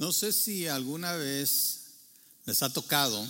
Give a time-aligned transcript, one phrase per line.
[0.00, 1.80] No sé si alguna vez
[2.46, 3.22] les ha tocado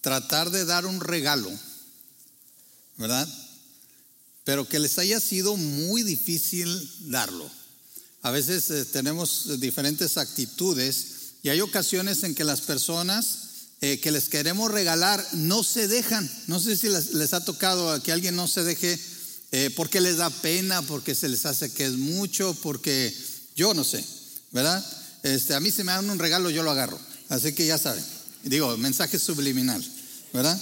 [0.00, 1.52] tratar de dar un regalo,
[2.96, 3.28] ¿verdad?
[4.42, 6.66] Pero que les haya sido muy difícil
[7.12, 7.48] darlo.
[8.22, 11.06] A veces eh, tenemos diferentes actitudes
[11.44, 16.28] y hay ocasiones en que las personas eh, que les queremos regalar no se dejan.
[16.48, 18.98] No sé si les, ha tocado que alguien no se deje
[19.52, 23.16] eh, porque les da pena, porque se les hace que es mucho, porque
[23.54, 24.04] yo no sé,
[24.50, 24.84] ¿verdad?
[25.24, 27.00] Este, a mí se me dan un regalo, yo lo agarro.
[27.30, 28.04] Así que ya saben.
[28.42, 29.84] Digo, mensaje subliminal,
[30.32, 30.60] ¿verdad?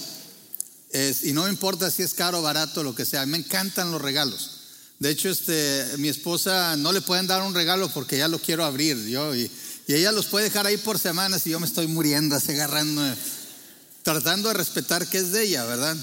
[1.23, 3.25] y no me importa si es caro o barato, lo que sea.
[3.25, 4.51] Me encantan los regalos.
[4.99, 8.63] De hecho, este, mi esposa no le pueden dar un regalo porque ya lo quiero
[8.63, 9.51] abrir yo y,
[9.85, 13.01] ella los puede dejar ahí por semanas y yo me estoy muriendo, así agarrando,
[14.01, 15.97] tratando de respetar que es de ella, ¿verdad?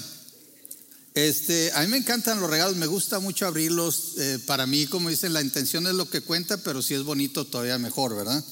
[1.13, 4.13] Este, a mí me encantan los regalos, me gusta mucho abrirlos.
[4.17, 7.45] Eh, para mí, como dicen, la intención es lo que cuenta, pero si es bonito,
[7.45, 8.43] todavía mejor, ¿verdad?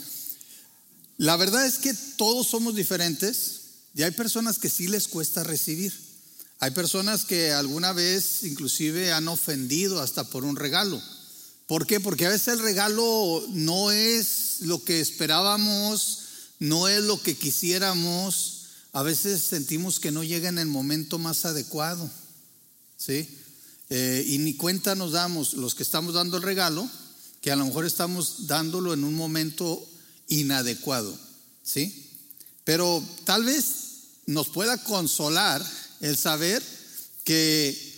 [1.18, 3.62] La verdad es que todos somos diferentes
[3.96, 5.94] y hay personas que sí les cuesta recibir.
[6.60, 11.02] Hay personas que alguna vez inclusive han ofendido hasta por un regalo.
[11.68, 12.00] ¿Por qué?
[12.00, 16.20] Porque a veces el regalo no es lo que esperábamos,
[16.60, 18.66] no es lo que quisiéramos.
[18.92, 22.10] A veces sentimos que no llega en el momento más adecuado.
[23.00, 23.28] ¿Sí?
[23.90, 26.88] Eh, y ni cuenta nos damos los que estamos dando el regalo,
[27.42, 29.88] que a lo mejor estamos dándolo en un momento
[30.28, 31.18] inadecuado.
[31.64, 32.08] ¿Sí?
[32.66, 33.66] Pero tal vez
[34.26, 35.66] nos pueda consolar
[36.02, 36.62] el saber
[37.24, 37.90] que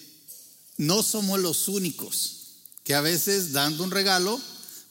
[0.78, 2.38] no somos los únicos,
[2.84, 4.40] que a veces dando un regalo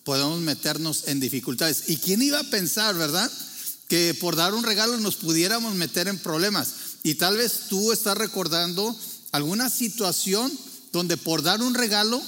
[0.05, 1.85] podemos meternos en dificultades.
[1.89, 3.31] ¿Y quién iba a pensar, verdad?
[3.89, 6.69] Que por dar un regalo nos pudiéramos meter en problemas.
[7.03, 8.97] Y tal vez tú estás recordando
[9.33, 10.51] alguna situación
[10.93, 12.21] donde por dar un regalo,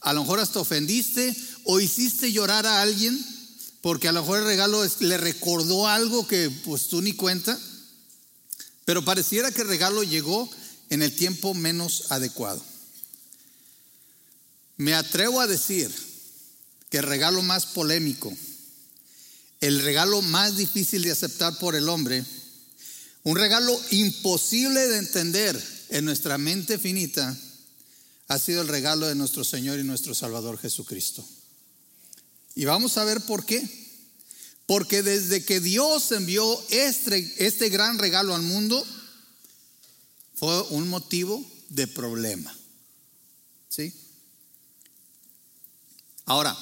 [0.00, 3.18] a lo mejor hasta ofendiste o hiciste llorar a alguien
[3.80, 7.58] porque a lo mejor el regalo le recordó algo que pues tú ni cuenta.
[8.84, 10.48] Pero pareciera que el regalo llegó
[10.90, 12.62] en el tiempo menos adecuado.
[14.76, 15.92] Me atrevo a decir
[16.90, 18.34] que el regalo más polémico,
[19.60, 22.24] el regalo más difícil de aceptar por el hombre,
[23.24, 27.36] un regalo imposible de entender en nuestra mente finita,
[28.28, 31.26] ha sido el regalo de nuestro Señor y nuestro Salvador Jesucristo.
[32.54, 33.62] Y vamos a ver por qué.
[34.66, 38.84] Porque desde que Dios envió este, este gran regalo al mundo,
[40.34, 42.54] fue un motivo de problema.
[43.70, 43.94] ¿Sí?
[46.26, 46.54] Ahora,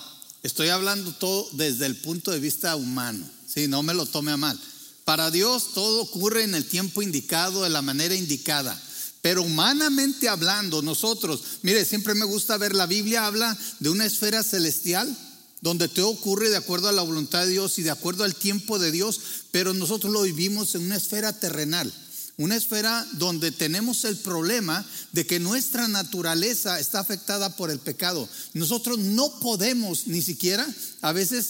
[0.45, 3.29] estoy hablando todo desde el punto de vista humano.
[3.49, 3.67] ¿sí?
[3.67, 4.61] No me lo tome a mal.
[5.05, 8.81] Para Dios todo ocurre en el tiempo indicado, de la manera indicada.
[9.27, 14.45] Pero humanamente hablando, nosotros, mire, siempre me gusta ver la Biblia habla de una esfera
[14.45, 15.19] celestial
[15.61, 18.79] donde todo ocurre de acuerdo a la voluntad de Dios y de acuerdo al tiempo
[18.79, 19.21] de Dios,
[19.51, 21.93] pero nosotros lo vivimos en una esfera terrenal,
[22.37, 28.29] una esfera donde tenemos el problema de que nuestra naturaleza está afectada por el pecado.
[28.55, 30.65] Nosotros no podemos ni siquiera
[31.01, 31.49] a veces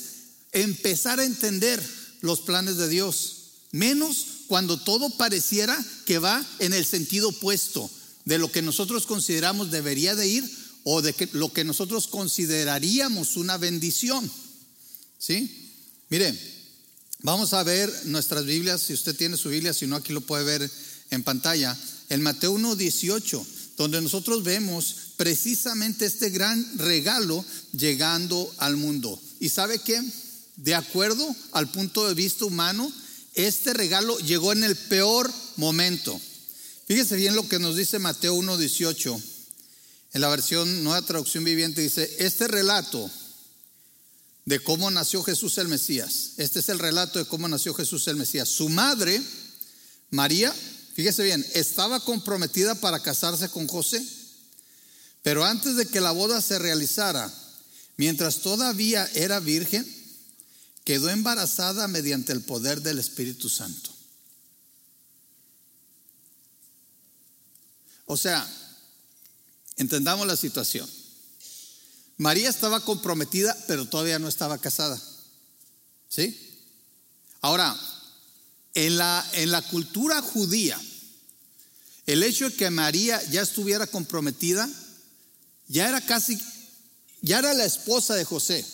[0.53, 1.87] empezar a entender
[2.23, 3.37] los planes de Dios,
[3.71, 7.91] menos cuando todo pareciera que va en el sentido opuesto
[8.25, 10.51] de lo que nosotros consideramos debería de ir
[10.84, 14.31] o de que, lo que nosotros consideraríamos una bendición.
[15.19, 15.73] ¿Sí?
[16.11, 16.39] Mire,
[17.23, 20.45] vamos a ver nuestras Biblias, si usted tiene su Biblia, si no aquí lo puede
[20.45, 20.71] ver
[21.11, 21.77] en pantalla,
[22.09, 23.45] en Mateo 1.18,
[23.77, 29.21] donde nosotros vemos precisamente este gran regalo llegando al mundo.
[29.41, 30.01] ¿Y sabe qué?
[30.57, 32.91] De acuerdo al punto de vista humano,
[33.37, 36.21] este regalo llegó en el peor momento.
[36.87, 39.23] Fíjese bien lo que nos dice Mateo 1.18
[40.17, 43.11] en la versión Nueva Traducción Viviente dice, este relato
[44.47, 48.17] de cómo nació Jesús el Mesías, este es el relato de cómo nació Jesús el
[48.17, 48.49] Mesías.
[48.49, 49.21] Su madre,
[50.09, 50.55] María,
[50.95, 54.03] fíjese bien, estaba comprometida para casarse con José,
[55.23, 57.31] pero antes de que la boda se realizara,
[57.99, 59.84] mientras todavía era virgen,
[60.86, 63.91] quedó embarazada mediante el poder del Espíritu Santo.
[68.06, 68.48] O sea,
[69.77, 70.88] Entendamos la situación.
[72.16, 75.00] María estaba comprometida, pero todavía no estaba casada.
[76.09, 76.59] ¿Sí?
[77.42, 77.78] Ahora,
[78.72, 80.80] en la, en la cultura judía,
[82.06, 84.68] el hecho de que María ya estuviera comprometida,
[85.68, 86.41] ya era casi,
[87.21, 88.65] ya era la esposa de José.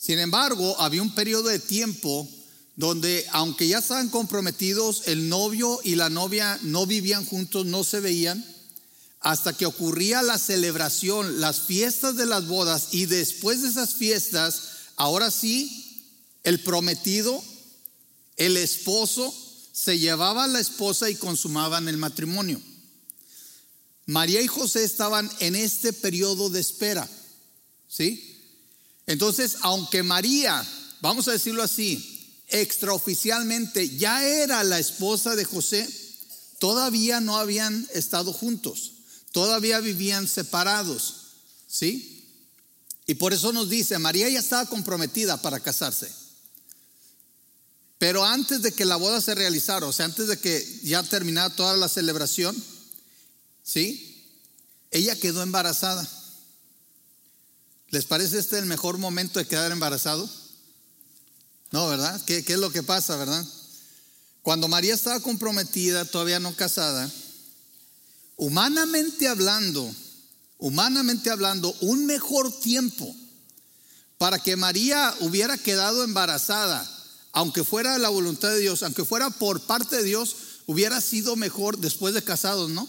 [0.00, 2.26] Sin embargo, había un periodo de tiempo
[2.74, 8.00] donde, aunque ya estaban comprometidos, el novio y la novia no vivían juntos, no se
[8.00, 8.42] veían
[9.20, 14.62] hasta que ocurría la celebración, las fiestas de las bodas y después de esas fiestas,
[14.96, 16.02] ahora sí,
[16.44, 17.44] el prometido,
[18.38, 19.34] el esposo,
[19.72, 22.58] se llevaba a la esposa y consumaban el matrimonio.
[24.06, 27.06] María y José estaban en este periodo de espera.
[27.86, 28.39] ¿Sí?
[29.10, 30.64] Entonces, aunque María,
[31.00, 35.88] vamos a decirlo así, extraoficialmente ya era la esposa de José,
[36.60, 38.92] todavía no habían estado juntos,
[39.32, 41.14] todavía vivían separados.
[41.66, 42.24] ¿Sí?
[43.04, 46.08] Y por eso nos dice, María ya estaba comprometida para casarse.
[47.98, 51.50] Pero antes de que la boda se realizara, o sea, antes de que ya terminara
[51.50, 52.56] toda la celebración,
[53.64, 54.24] ¿sí?
[54.92, 56.08] Ella quedó embarazada.
[57.90, 60.28] ¿Les parece este el mejor momento de quedar embarazado?
[61.70, 62.20] No, ¿verdad?
[62.24, 63.44] ¿Qué, ¿Qué, es lo que pasa, verdad?
[64.42, 67.10] Cuando María estaba comprometida, todavía no casada,
[68.36, 69.94] humanamente hablando,
[70.58, 73.14] humanamente hablando, un mejor tiempo
[74.18, 76.88] para que María hubiera quedado embarazada
[77.32, 81.78] aunque fuera la voluntad de Dios, aunque fuera por parte de Dios, hubiera sido mejor
[81.78, 82.88] después de casados, ¿no?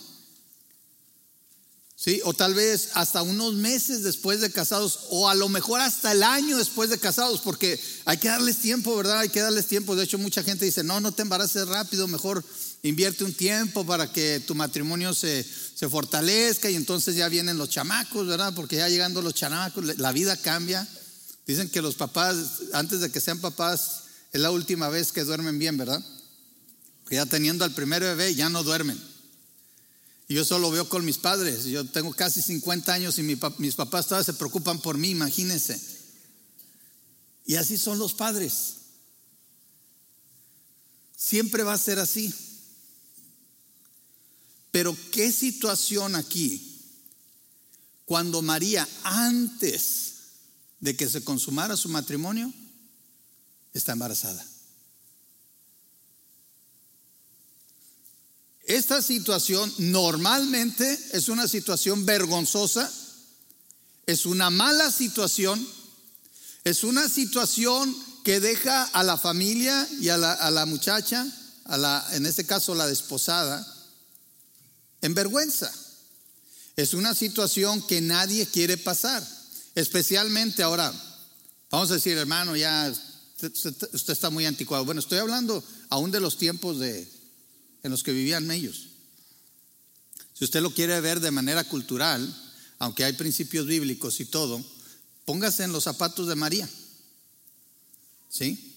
[2.04, 6.14] Sí, o tal vez hasta unos meses después de casados, o a lo mejor hasta
[6.14, 9.20] el año después de casados, porque hay que darles tiempo, ¿verdad?
[9.20, 9.96] Hay que darles tiempo.
[9.96, 12.44] De hecho, mucha gente dice, no, no te embaraces rápido, mejor
[12.82, 15.46] invierte un tiempo para que tu matrimonio se,
[15.76, 18.52] se fortalezca y entonces ya vienen los chamacos, ¿verdad?
[18.56, 20.88] Porque ya llegando los chamacos, la vida cambia.
[21.46, 25.60] Dicen que los papás, antes de que sean papás, es la última vez que duermen
[25.60, 26.04] bien, ¿verdad?
[27.12, 29.11] Ya teniendo al primer bebé ya no duermen.
[30.32, 31.66] Y yo solo veo con mis padres.
[31.66, 35.78] Yo tengo casi 50 años y mis papás todavía se preocupan por mí, imagínense.
[37.46, 38.76] Y así son los padres.
[41.18, 42.34] Siempre va a ser así.
[44.72, 46.80] Pero ¿qué situación aquí?
[48.06, 50.14] Cuando María, antes
[50.80, 52.54] de que se consumara su matrimonio,
[53.74, 54.46] está embarazada.
[58.72, 62.90] Esta situación normalmente es una situación vergonzosa,
[64.06, 65.68] es una mala situación,
[66.64, 71.28] es una situación que deja a la familia y a la, muchacha,
[71.66, 73.62] a la, en este caso la desposada,
[75.02, 75.70] en vergüenza.
[76.78, 79.22] Es una situación que nadie quiere pasar,
[79.76, 80.94] especialmente ahora.
[81.72, 82.90] Vamos a decir, hermano, ya
[83.42, 84.86] usted, está muy anticuado.
[84.86, 87.21] Bueno, estoy hablando aún de los tiempos de,
[87.84, 88.88] en los que vivían ellos.
[90.34, 92.36] Si usted lo quiere ver de manera cultural,
[92.80, 94.64] aunque hay principios bíblicos y todo,
[95.26, 96.68] póngase en los zapatos de María.
[98.30, 98.76] ¿Sí?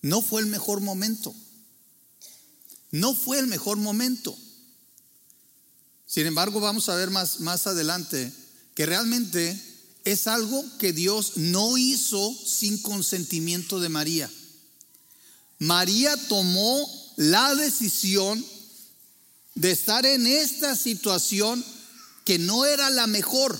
[0.00, 1.34] No fue el mejor momento.
[2.90, 4.36] No fue el mejor momento.
[6.06, 8.32] Sin embargo, vamos a ver más, más adelante
[8.74, 9.60] que realmente
[10.04, 14.30] es algo que Dios no hizo sin consentimiento de María.
[15.58, 18.44] María tomó la decisión
[19.54, 21.64] de estar en esta situación
[22.24, 23.58] que no era la mejor,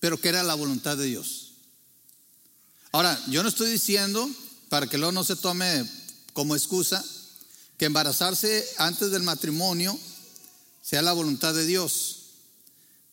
[0.00, 1.52] pero que era la voluntad de Dios.
[2.92, 4.28] Ahora, yo no estoy diciendo,
[4.68, 5.88] para que luego no se tome
[6.32, 7.04] como excusa,
[7.78, 9.98] que embarazarse antes del matrimonio
[10.82, 12.20] sea la voluntad de Dios.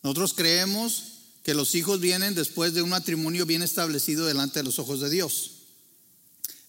[0.01, 1.03] Nosotros creemos
[1.43, 5.09] que los hijos vienen después de un matrimonio bien establecido delante de los ojos de
[5.09, 5.51] Dios.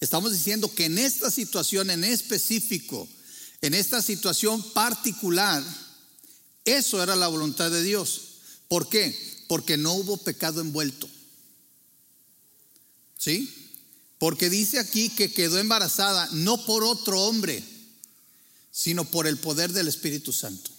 [0.01, 3.09] Estamos diciendo que en esta situación en específico,
[3.61, 5.63] en esta situación particular,
[6.65, 8.21] eso era la voluntad de Dios.
[8.69, 9.17] ¿Por qué?
[9.49, 11.09] Porque no hubo pecado envuelto.
[13.19, 13.53] ¿Sí?
[14.19, 17.63] Porque dice aquí que quedó embarazada no por otro hombre,
[18.71, 20.71] sino por el poder del Espíritu Santo.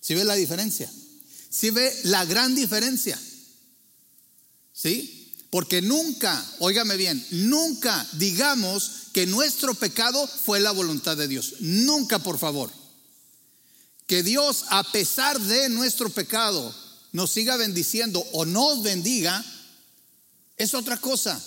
[0.00, 0.90] ¿Sí ve la diferencia?
[1.50, 3.20] ¿Sí ve la gran diferencia?
[4.72, 5.21] ¿Sí?
[5.52, 11.56] Porque nunca, óigame bien, nunca digamos que nuestro pecado fue la voluntad de Dios.
[11.60, 12.72] Nunca, por favor.
[14.06, 16.74] Que Dios, a pesar de nuestro pecado,
[17.12, 19.44] nos siga bendiciendo o nos bendiga,
[20.56, 21.38] es otra cosa.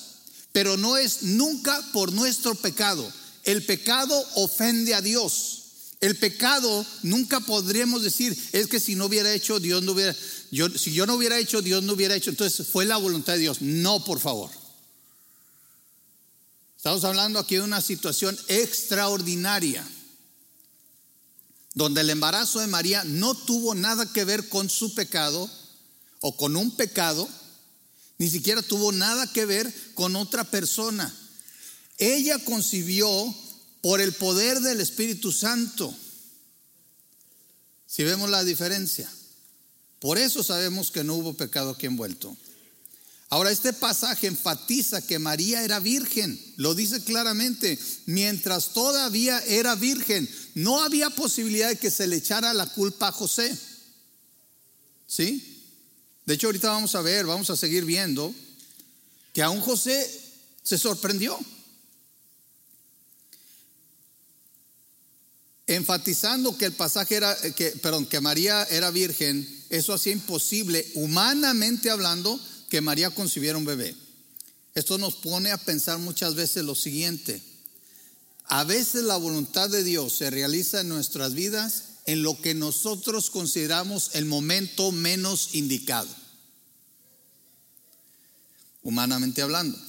[0.51, 3.12] Pero no es nunca por nuestro pecado.
[3.43, 5.63] El pecado ofende a Dios.
[6.00, 10.15] El pecado nunca podremos decir, es que si no hubiera hecho, Dios no hubiera
[10.77, 12.29] si yo no hubiera hecho, Dios no hubiera hecho.
[12.29, 13.62] Entonces fue la voluntad de Dios.
[13.62, 14.51] No, por favor.
[16.77, 19.83] Estamos hablando aquí de una situación extraordinaria,
[21.74, 25.50] donde el embarazo de María no tuvo nada que ver con su pecado
[26.21, 27.27] o con un pecado,
[28.19, 31.12] ni siquiera tuvo nada que ver con otra persona.
[31.97, 33.35] Ella concibió
[33.81, 35.91] por el poder del Espíritu Santo.
[37.88, 39.09] Si vemos la diferencia.
[40.05, 42.38] Por eso sabemos que no hubo pecado aquí envuelto.
[43.29, 50.29] Ahora, este pasaje enfatiza que María era virgen, lo dice claramente, mientras todavía era virgen,
[50.53, 53.57] no había posibilidad de que se le echara la culpa a José.
[55.07, 55.63] ¿Sí?
[56.27, 58.31] De hecho, ahorita vamos a ver, vamos a seguir viendo
[59.33, 60.07] que aún José
[60.62, 61.35] se sorprendió.
[65.67, 71.89] Enfatizando que el pasaje era, que, perdón, que María era virgen, eso hacía imposible, humanamente
[71.89, 73.95] hablando, que María concibiera un bebé.
[74.75, 77.41] Esto nos pone a pensar muchas veces lo siguiente.
[78.45, 83.31] A veces la voluntad de Dios se realiza en nuestras vidas en lo que nosotros
[83.31, 86.10] consideramos el momento menos indicado,
[88.84, 89.79] humanamente hablando.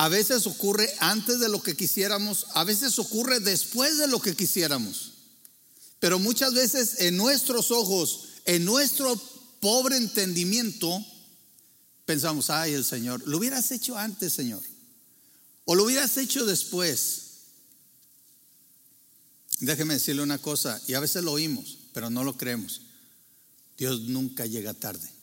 [0.00, 4.34] A veces ocurre antes de lo que quisiéramos, a veces ocurre después de lo que
[4.34, 5.12] quisiéramos.
[5.98, 9.14] Pero muchas veces en nuestros ojos, en nuestro
[9.60, 11.04] pobre entendimiento,
[12.06, 14.62] pensamos, ay, el Señor, lo hubieras hecho antes, Señor.
[15.66, 17.24] O lo hubieras hecho después.
[19.58, 22.80] Déjeme decirle una cosa, y a veces lo oímos, pero no lo creemos.
[23.76, 25.19] Dios nunca llega tarde.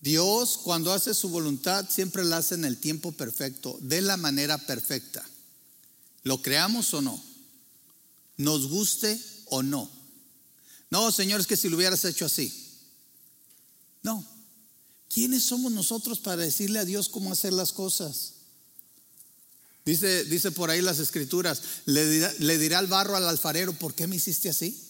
[0.00, 4.58] Dios cuando hace su voluntad siempre la hace en el tiempo perfecto, de la manera
[4.58, 5.24] perfecta.
[6.22, 7.22] ¿Lo creamos o no?
[8.36, 9.90] ¿Nos guste o no?
[10.90, 12.52] No, Señor, es que si lo hubieras hecho así.
[14.02, 14.24] No,
[15.12, 18.34] ¿Quiénes somos nosotros para decirle a Dios cómo hacer las cosas?
[19.84, 23.94] Dice, dice por ahí las escrituras, le dirá, le dirá al barro al alfarero, ¿por
[23.94, 24.87] qué me hiciste así?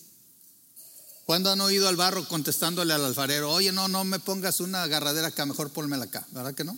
[1.29, 5.29] ¿Cuándo han oído al barro contestándole al alfarero, oye, no, no me pongas una agarradera
[5.29, 6.75] acá, mejor pónmela acá, ¿verdad que no?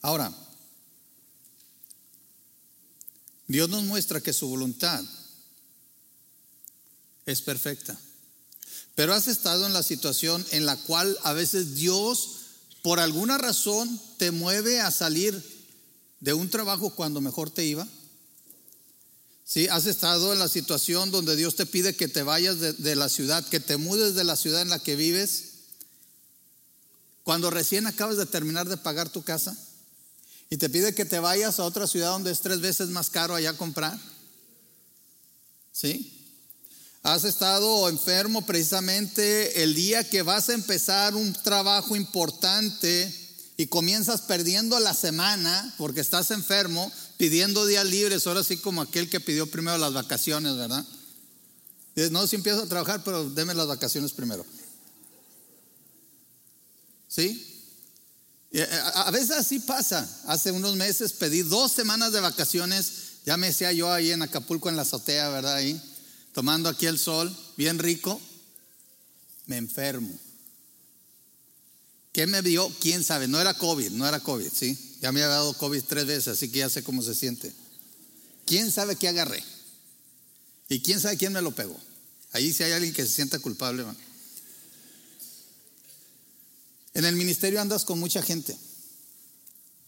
[0.00, 0.32] Ahora,
[3.46, 5.04] Dios nos muestra que su voluntad
[7.26, 8.00] es perfecta.
[8.94, 12.36] Pero has estado en la situación en la cual a veces Dios,
[12.80, 15.38] por alguna razón, te mueve a salir
[16.20, 17.86] de un trabajo cuando mejor te iba.
[19.52, 22.96] Sí, has estado en la situación donde Dios te pide que te vayas de, de,
[22.96, 25.42] la ciudad, que te mudes de la ciudad en la que vives,
[27.22, 29.54] cuando recién acabas de terminar de pagar tu casa
[30.48, 33.34] y te pide que te vayas a otra ciudad donde es tres veces más caro
[33.34, 34.00] allá comprar.
[35.70, 36.30] ¿Sí?
[37.02, 43.21] Has estado enfermo precisamente el día que vas a empezar un trabajo importante
[43.62, 49.08] y comienzas perdiendo la semana porque estás enfermo, pidiendo días libres, ahora sí como aquel
[49.08, 50.84] que pidió primero las vacaciones, ¿verdad?
[51.94, 54.44] Dices, no, si empiezo a trabajar, pero deme las vacaciones primero.
[57.06, 57.68] ¿Sí?
[58.50, 60.10] Eh, a veces así pasa.
[60.26, 62.92] Hace unos meses pedí dos semanas de vacaciones,
[63.24, 65.54] ya me decía yo ahí en Acapulco en la azotea, ¿verdad?
[65.54, 65.80] Ahí
[66.32, 68.20] tomando aquí el sol, bien rico,
[69.46, 70.18] me enfermo.
[72.12, 72.70] ¿Qué me dio?
[72.80, 73.26] ¿Quién sabe?
[73.26, 74.78] No era COVID, no era COVID, ¿sí?
[75.00, 77.52] Ya me había dado COVID tres veces, así que ya sé cómo se siente.
[78.44, 79.42] ¿Quién sabe qué agarré?
[80.68, 81.78] ¿Y quién sabe quién me lo pegó?
[82.32, 83.84] Ahí si hay alguien que se sienta culpable.
[86.94, 88.56] En el ministerio andas con mucha gente.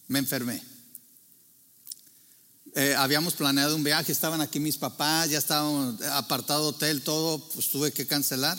[0.08, 0.62] Me enfermé.
[2.74, 7.70] Eh, habíamos planeado un viaje, estaban aquí mis papás, ya estaban apartado hotel, todo, pues
[7.70, 8.58] tuve que cancelar.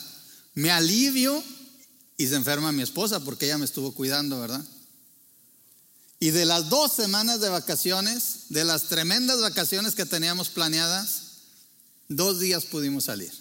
[0.53, 1.43] Me alivio
[2.17, 4.63] y se enferma mi esposa porque ella me estuvo cuidando, ¿verdad?
[6.19, 11.21] Y de las dos semanas de vacaciones, de las tremendas vacaciones que teníamos planeadas,
[12.07, 13.31] dos días pudimos salir.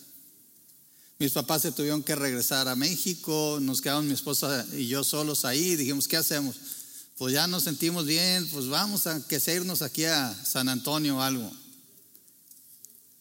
[1.19, 5.45] Mis papás se tuvieron que regresar a México, nos quedamos mi esposa y yo solos
[5.45, 6.57] ahí, dijimos, ¿qué hacemos?
[7.17, 11.17] pues ya nos sentimos bien, pues vamos a que se irnos aquí a San Antonio
[11.19, 11.51] o algo.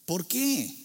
[0.04, 0.83] ¿Por qué?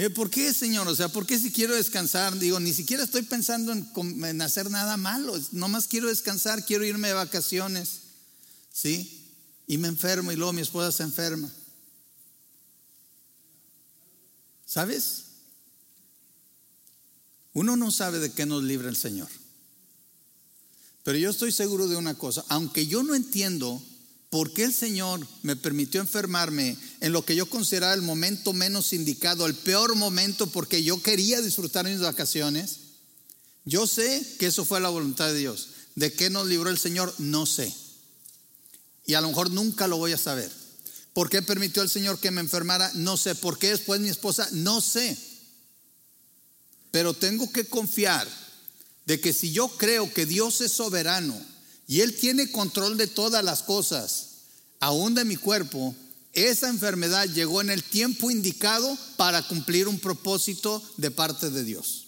[0.00, 0.86] Eh, ¿Por qué, Señor?
[0.86, 2.38] O sea, ¿por qué si quiero descansar?
[2.38, 3.84] Digo, ni siquiera estoy pensando en,
[4.24, 8.02] en hacer nada malo, nomás quiero descansar, quiero irme de vacaciones,
[8.72, 9.26] ¿sí?
[9.66, 11.52] Y me enfermo y luego mi esposa se enferma.
[14.64, 15.24] ¿Sabes?
[17.52, 19.28] Uno no sabe de qué nos libra el Señor.
[21.02, 23.82] Pero yo estoy seguro de una cosa, aunque yo no entiendo
[24.30, 28.92] por qué el Señor me permitió enfermarme en lo que yo consideraba el momento menos
[28.92, 32.76] indicado, el peor momento porque yo quería disfrutar mis vacaciones,
[33.64, 35.68] yo sé que eso fue la voluntad de Dios.
[35.94, 37.14] ¿De qué nos libró el Señor?
[37.18, 37.74] No sé.
[39.06, 40.50] Y a lo mejor nunca lo voy a saber.
[41.12, 42.90] ¿Por qué permitió el Señor que me enfermara?
[42.94, 43.34] No sé.
[43.34, 44.48] ¿Por qué después mi esposa?
[44.52, 45.18] No sé.
[46.90, 48.28] Pero tengo que confiar
[49.04, 51.38] de que si yo creo que Dios es soberano
[51.88, 54.26] y Él tiene control de todas las cosas,
[54.78, 55.96] aún de mi cuerpo,
[56.34, 62.06] esa enfermedad llegó en el tiempo indicado para cumplir un propósito de parte de Dios.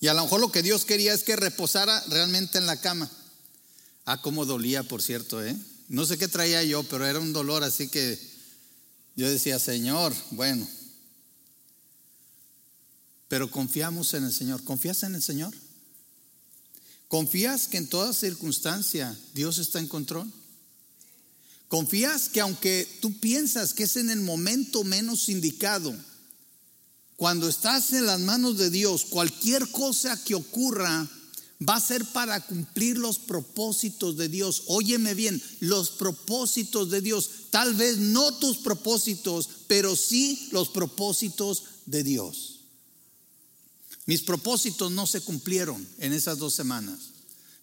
[0.00, 3.10] Y a lo mejor lo que Dios quería es que reposara realmente en la cama.
[4.04, 5.56] Ah, cómo dolía, por cierto, ¿eh?
[5.88, 8.18] No sé qué traía yo, pero era un dolor así que
[9.16, 10.66] yo decía, Señor, bueno.
[13.28, 14.62] Pero confiamos en el Señor.
[14.62, 15.52] ¿Confías en el Señor?
[17.08, 20.30] ¿Confías que en toda circunstancia Dios está en control?
[21.68, 25.94] ¿Confías que aunque tú piensas que es en el momento menos indicado,
[27.16, 31.08] cuando estás en las manos de Dios, cualquier cosa que ocurra
[31.66, 34.64] va a ser para cumplir los propósitos de Dios.
[34.66, 37.30] Óyeme bien, los propósitos de Dios.
[37.50, 42.55] Tal vez no tus propósitos, pero sí los propósitos de Dios.
[44.06, 47.10] Mis propósitos no se cumplieron en esas dos semanas,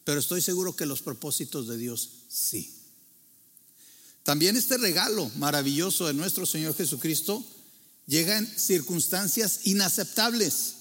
[0.04, 2.70] pero estoy seguro que los propósitos de Dios sí.
[4.24, 7.46] También este regalo maravilloso de nuestro Señor Jesucristo
[8.08, 10.76] llega en circunstancias inaceptables.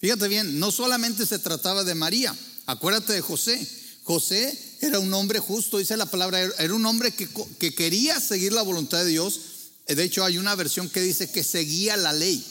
[0.00, 3.66] Fíjate bien, no solamente se trataba de María, acuérdate de José.
[4.04, 7.28] José era un hombre justo, dice la palabra, era un hombre que,
[7.58, 9.40] que quería seguir la voluntad de Dios.
[9.86, 12.42] De hecho, hay una versión que dice que seguía la ley.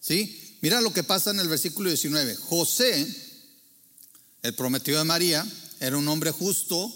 [0.00, 0.45] ¿Sí?
[0.60, 2.34] Mira lo que pasa en el versículo 19.
[2.36, 3.06] José,
[4.42, 5.46] el prometido de María,
[5.80, 6.92] era un hombre justo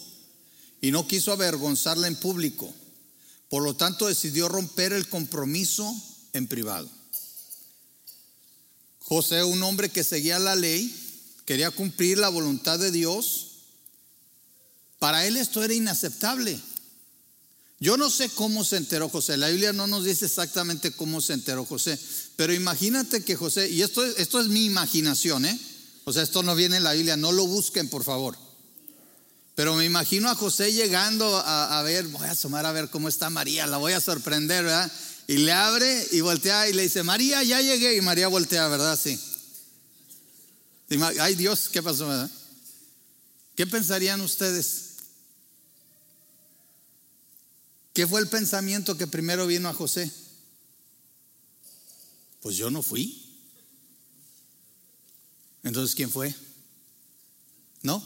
[0.81, 2.73] y no quiso avergonzarla en público.
[3.49, 5.93] Por lo tanto, decidió romper el compromiso
[6.33, 6.89] en privado.
[9.01, 10.95] José, un hombre que seguía la ley,
[11.45, 13.49] quería cumplir la voluntad de Dios.
[15.01, 16.59] Para él esto era inaceptable.
[17.81, 19.39] Yo no sé cómo se enteró José.
[19.39, 21.99] La Biblia no nos dice exactamente cómo se enteró José.
[22.37, 25.59] Pero imagínate que José, y esto, esto es mi imaginación, ¿eh?
[26.05, 28.37] O sea, esto no viene en la Biblia, no lo busquen, por favor.
[29.55, 33.09] Pero me imagino a José llegando a, a, ver, voy a asomar a ver cómo
[33.09, 34.93] está María, la voy a sorprender, ¿verdad?
[35.27, 37.97] Y le abre y voltea y le dice, María, ya llegué.
[37.97, 38.99] Y María voltea, ¿verdad?
[39.03, 39.19] Sí.
[41.21, 42.09] Ay Dios, ¿qué pasó?
[42.09, 42.29] ¿verdad?
[43.55, 44.90] ¿Qué pensarían ustedes?
[47.93, 50.11] ¿Qué fue el pensamiento que primero vino a José?
[52.41, 53.27] Pues yo no fui.
[55.63, 56.35] Entonces, ¿quién fue?
[57.83, 58.03] ¿No?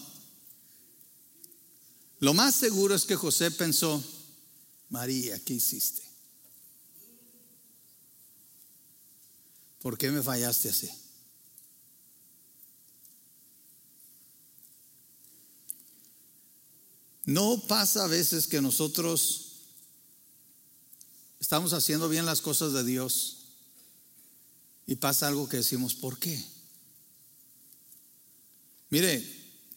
[2.21, 4.03] Lo más seguro es que José pensó,
[4.89, 6.03] María, ¿qué hiciste?
[9.83, 10.91] ¿Por qué me fallaste así?
[17.27, 19.44] No pasa a veces que nosotros
[21.45, 23.37] estamos haciendo bien las cosas de Dios
[24.87, 26.43] y pasa algo que decimos, ¿por qué?
[28.89, 29.23] Mire,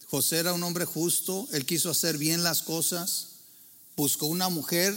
[0.06, 3.28] José era un hombre justo, él quiso hacer bien las cosas,
[3.98, 4.96] buscó una mujer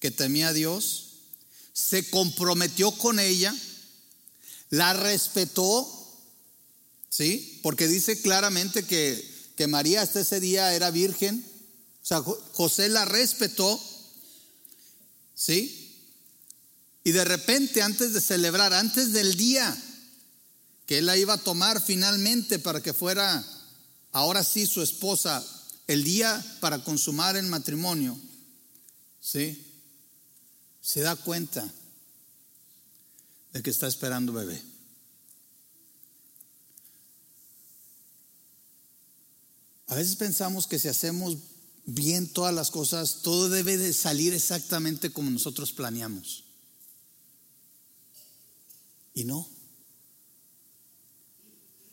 [0.00, 1.10] que temía a Dios,
[1.72, 3.54] se comprometió con ella,
[4.70, 5.88] la respetó,
[7.10, 7.60] ¿sí?
[7.62, 9.24] Porque dice claramente que,
[9.56, 11.46] que María hasta ese día era virgen.
[12.02, 13.80] O sea, José la respetó,
[15.36, 15.81] ¿sí?
[17.04, 19.76] Y de repente, antes de celebrar, antes del día
[20.86, 23.44] que él la iba a tomar finalmente para que fuera,
[24.12, 25.44] ahora sí, su esposa,
[25.86, 28.18] el día para consumar el matrimonio,
[29.20, 29.66] ¿sí?
[30.80, 31.72] Se da cuenta
[33.52, 34.62] de que está esperando bebé.
[39.88, 41.36] A veces pensamos que si hacemos
[41.84, 46.41] bien todas las cosas, todo debe de salir exactamente como nosotros planeamos.
[49.14, 49.48] Y no.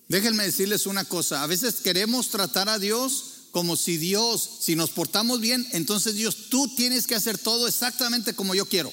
[0.07, 4.89] Déjenme decirles una cosa, a veces queremos tratar a Dios como si Dios, si nos
[4.89, 8.91] portamos bien, entonces Dios, tú tienes que hacer todo exactamente como yo quiero.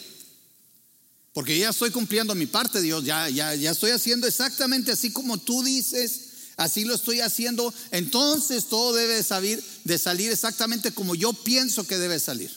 [1.32, 5.38] Porque ya estoy cumpliendo mi parte, Dios, ya, ya, ya estoy haciendo exactamente así como
[5.38, 11.14] tú dices, así lo estoy haciendo, entonces todo debe de salir, de salir exactamente como
[11.14, 12.50] yo pienso que debe salir.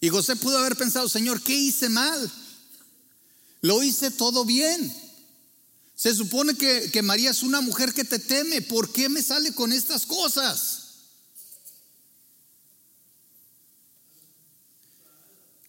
[0.00, 2.30] Y José pudo haber pensado, Señor, ¿qué hice mal?
[3.62, 4.94] Lo hice todo bien.
[5.94, 8.60] Se supone que, que María es una mujer que te teme.
[8.60, 10.82] ¿Por qué me sale con estas cosas?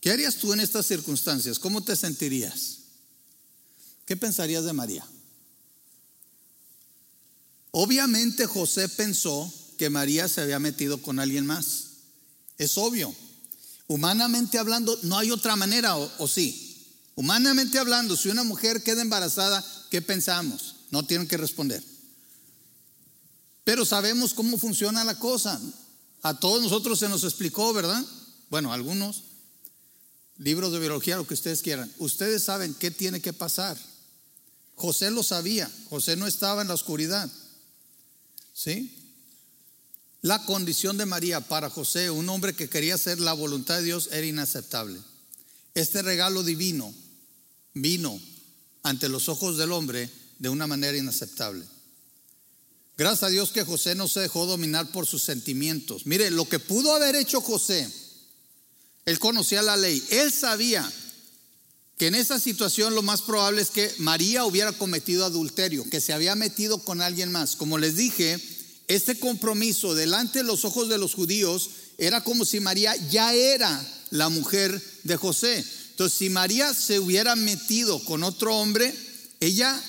[0.02, 1.60] ¿Qué harías tú en estas circunstancias?
[1.60, 2.80] ¿Cómo te sentirías?
[4.06, 5.08] ¿Qué pensarías de María?
[7.72, 11.86] Obviamente José pensó que María se había metido con alguien más.
[12.58, 13.16] Es obvio.
[13.88, 16.73] Humanamente hablando, no hay otra manera, o, o, sí.
[17.16, 20.76] Humanamente hablando, si una mujer queda embarazada, ¿qué pensamos?
[20.90, 21.84] No tienen que responder.
[23.64, 25.60] Pero sabemos cómo funciona la cosa.
[26.22, 28.04] A todos nosotros se nos explicó, ¿verdad?
[28.50, 29.24] Bueno, algunos
[30.38, 31.92] libros de biología, lo que ustedes quieran.
[32.00, 33.78] Ustedes saben qué tiene que pasar.
[34.76, 37.30] José lo sabía, José no estaba en la oscuridad.
[38.54, 39.00] ¿Sí?
[40.22, 44.10] La condición de María para José, un hombre que quería hacer la voluntad de Dios,
[44.12, 45.00] era inaceptable.
[45.74, 46.94] Este regalo divino
[47.74, 48.20] vino
[48.84, 50.10] ante los ojos del hombre
[50.40, 51.66] de una manera inaceptable.
[52.98, 56.06] Gracias a Dios que José no se dejó dominar por sus sentimientos.
[56.06, 57.90] Mire, lo que pudo haber hecho José,
[59.06, 60.92] él conocía la ley, él sabía
[61.98, 66.14] que en esa situación lo más probable es que María hubiera cometido adulterio, que se
[66.14, 67.56] había metido con alguien más.
[67.56, 68.40] Como les dije,
[68.88, 73.86] este compromiso delante de los ojos de los judíos era como si María ya era
[74.10, 75.66] la mujer de José.
[75.94, 78.94] Entonces, si María se hubiera metido con otro hombre,
[79.40, 79.80] ella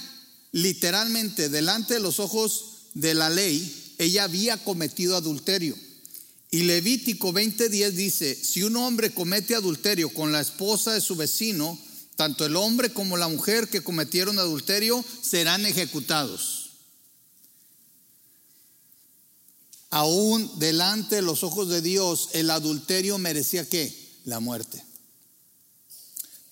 [0.53, 5.75] literalmente delante de los ojos de la ley, ella había cometido adulterio.
[6.51, 11.79] Y Levítico 20:10 dice, si un hombre comete adulterio con la esposa de su vecino,
[12.17, 16.71] tanto el hombre como la mujer que cometieron adulterio serán ejecutados.
[19.89, 23.93] Aún delante de los ojos de Dios, el adulterio merecía qué?
[24.25, 24.85] La muerte.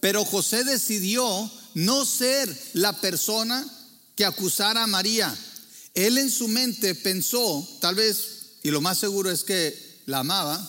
[0.03, 3.65] Pero José decidió no ser la persona
[4.17, 5.33] que acusara a María.
[5.95, 10.61] Él en su mente pensó, tal vez, y lo más seguro es que la amaba,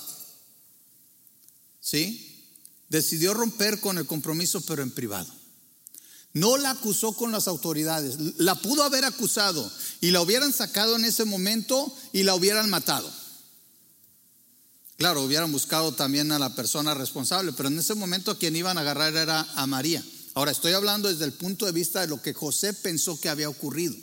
[1.82, 2.46] ¿sí?
[2.90, 5.34] decidió romper con el compromiso, pero en privado.
[6.34, 9.68] No la acusó con las autoridades, la pudo haber acusado
[10.00, 13.12] y la hubieran sacado en ese momento y la hubieran matado.
[14.98, 18.78] Claro, hubieran buscado también a la persona responsable, pero en ese momento a quien iban
[18.78, 20.04] a agarrar era a María.
[20.36, 23.50] Ahora estoy hablando desde el punto de vista de lo que José pensó que había
[23.50, 23.96] ocurrido.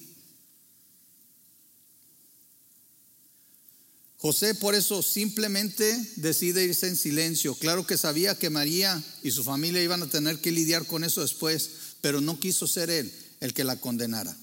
[4.18, 7.54] José por eso simplemente decide irse en silencio.
[7.54, 11.22] Claro que sabía que María y su familia iban a tener que lidiar con eso
[11.22, 11.70] después,
[12.02, 14.36] pero no quiso ser él el que la condenara.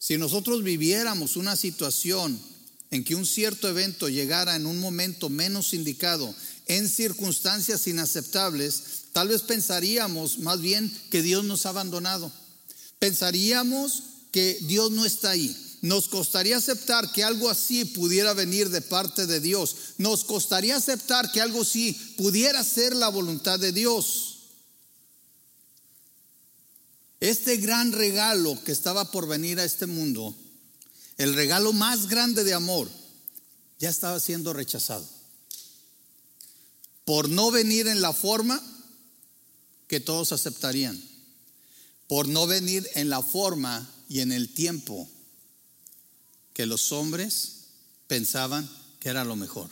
[0.00, 2.42] Si nosotros viviéramos una situación
[2.90, 6.34] en que un cierto evento llegara en un momento menos indicado,
[6.66, 12.32] en circunstancias inaceptables, tal vez pensaríamos más bien que Dios nos ha abandonado.
[12.98, 18.82] Pensaríamos que Dios no está ahí nos costaría aceptar que algo así pudiera venir de
[18.82, 19.76] parte de Dios.
[19.96, 24.26] Nos costaría aceptar que algo así pudiera ser la voluntad de Dios.
[27.20, 30.34] Este gran regalo que estaba por venir a este mundo,
[31.20, 32.88] el regalo más grande de amor,
[33.78, 35.06] ya estaba siendo rechazado.
[37.04, 38.58] Por no venir en la forma
[39.86, 40.98] que todos aceptarían.
[42.06, 45.10] Por no venir en la forma y en el tiempo
[46.54, 47.66] que los hombres
[48.06, 48.66] pensaban
[48.98, 49.68] que era lo mejor,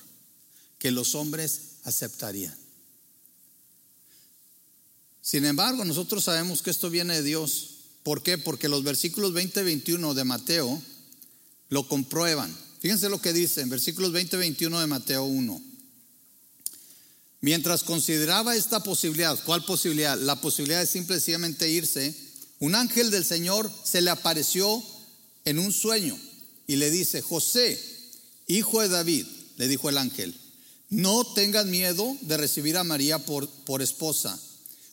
[0.78, 2.54] que los hombres aceptarían.
[5.22, 7.70] Sin embargo, nosotros sabemos que esto viene de Dios.
[8.02, 8.36] ¿Por qué?
[8.36, 10.82] Porque los versículos 20 y 21 de Mateo
[11.68, 12.56] lo comprueban.
[12.80, 15.62] Fíjense lo que dice en versículos 20 y 21 de Mateo 1.
[17.40, 20.18] Mientras consideraba esta posibilidad, ¿cuál posibilidad?
[20.18, 22.14] La posibilidad de simplemente irse,
[22.58, 24.82] un ángel del Señor se le apareció
[25.44, 26.18] en un sueño
[26.66, 27.80] y le dice, José,
[28.48, 29.26] hijo de David,
[29.56, 30.34] le dijo el ángel,
[30.90, 34.40] no tengas miedo de recibir a María por, por esposa,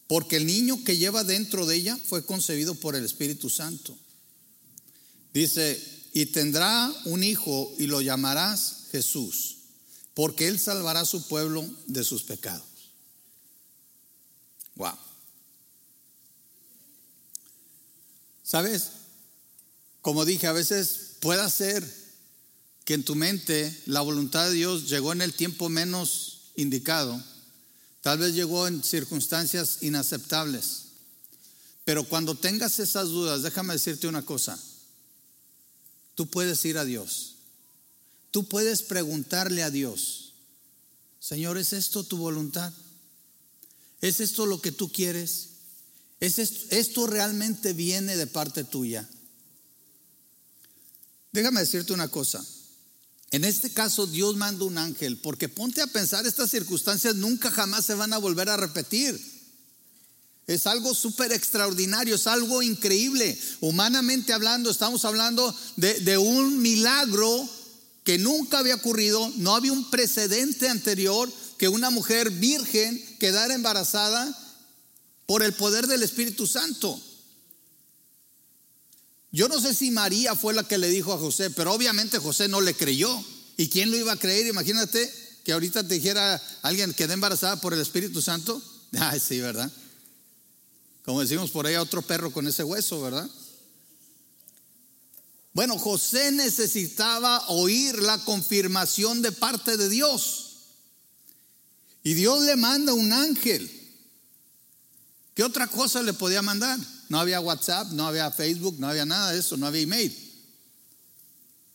[0.07, 3.97] porque el niño que lleva dentro de ella fue concebido por el Espíritu Santo.
[5.33, 9.57] Dice, y tendrá un hijo y lo llamarás Jesús,
[10.15, 12.65] porque él salvará a su pueblo de sus pecados.
[14.73, 14.97] Wow.
[18.43, 18.89] ¿Sabes?
[20.01, 21.83] Como dije, a veces Puede ser
[22.83, 27.19] que en tu mente la voluntad de Dios llegó en el tiempo menos indicado,
[28.01, 30.83] tal vez llegó en circunstancias inaceptables.
[31.83, 34.59] Pero cuando tengas esas dudas, déjame decirte una cosa,
[36.15, 37.35] tú puedes ir a Dios,
[38.31, 40.33] tú puedes preguntarle a Dios,
[41.19, 42.71] Señor, ¿es esto tu voluntad?
[44.01, 45.49] ¿Es esto lo que tú quieres?
[46.19, 49.09] ¿Es esto, esto realmente viene de parte tuya?
[51.31, 52.45] Déjame decirte una cosa.
[53.31, 57.85] En este caso Dios manda un ángel, porque ponte a pensar, estas circunstancias nunca jamás
[57.85, 59.34] se van a volver a repetir.
[60.47, 63.37] Es algo súper extraordinario, es algo increíble.
[63.61, 67.49] Humanamente hablando, estamos hablando de, un milagro
[68.03, 74.37] que nunca había ocurrido, no había un precedente anterior que una mujer virgen quedara embarazada
[75.25, 77.01] por el poder del Espíritu Santo.
[79.31, 82.47] Yo no sé si María fue la que le dijo a José, pero obviamente José
[82.47, 83.19] no le creyó.
[83.57, 84.45] ¿Y quién lo iba a creer?
[84.45, 85.11] Imagínate
[85.43, 88.61] que ahorita te dijera alguien que embarazada por el Espíritu Santo.
[88.99, 89.71] Ay, sí, ¿verdad?
[91.05, 93.29] Como decimos por ahí, a otro perro con ese hueso, ¿verdad?
[95.53, 100.41] Bueno, José necesitaba oír la confirmación de parte de Dios.
[102.03, 103.71] Y Dios le manda un ángel.
[105.33, 106.79] ¿Qué otra cosa le podía mandar?
[107.07, 110.15] No había WhatsApp, no había Facebook, no había nada de eso, no había email.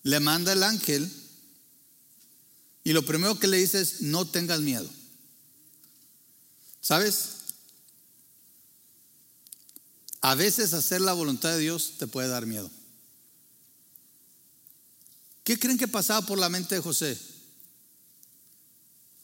[0.02, 1.10] Le manda el ángel
[2.84, 4.88] y lo primero que le dice es, no tengas miedo.
[6.80, 7.39] ¿Sabes?
[10.20, 12.70] A veces hacer la voluntad de Dios te puede dar miedo.
[15.44, 17.18] ¿Qué creen que pasaba por la mente de José?